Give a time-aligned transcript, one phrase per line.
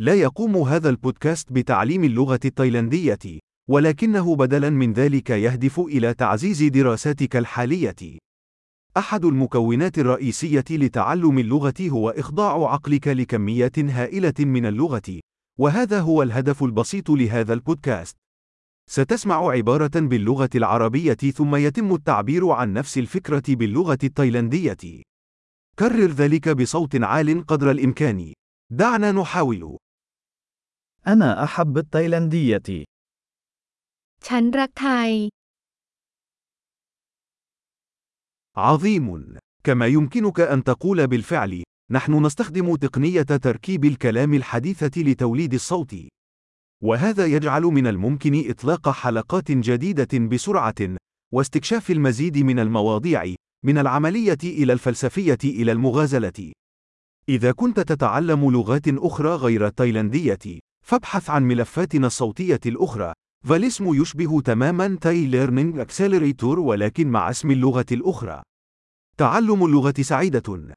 [0.00, 3.18] لا يقوم هذا البودكاست بتعليم اللغة التايلاندية،
[3.70, 8.18] ولكنه بدلاً من ذلك يهدف إلى تعزيز دراساتك الحالية.
[8.96, 15.20] أحد المكونات الرئيسية لتعلم اللغة هو إخضاع عقلك لكميات هائلة من اللغة،
[15.58, 18.16] وهذا هو الهدف البسيط لهذا البودكاست.
[18.90, 25.02] ستسمع عبارة باللغة العربية ثم يتم التعبير عن نفس الفكرة باللغة التايلاندية.
[25.78, 28.32] كرر ذلك بصوت عال قدر الإمكان.
[28.70, 29.78] دعنا نحاول.
[31.07, 32.83] أنا أحب التايلاندية.
[34.27, 35.29] ฉันรักไทย
[38.57, 39.37] عظيم.
[39.63, 45.95] كما يمكنك أن تقول بالفعل، نحن نستخدم تقنية تركيب الكلام الحديثة لتوليد الصوت.
[46.83, 50.97] وهذا يجعل من الممكن إطلاق حلقات جديدة بسرعة،
[51.33, 56.51] واستكشاف المزيد من المواضيع، من العملية إلى الفلسفية إلى المغازلة.
[57.29, 63.12] إذا كنت تتعلم لغات أخرى غير التايلاندية، فابحث عن ملفاتنا الصوتية الأخرى،
[63.46, 68.42] فالاسم يشبه تماماً Thai Learning Accelerator ولكن مع اسم اللغة الأخرى.
[69.18, 70.74] تعلم اللغة سعيدة.